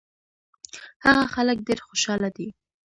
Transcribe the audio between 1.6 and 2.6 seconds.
ډېر خوشاله دي.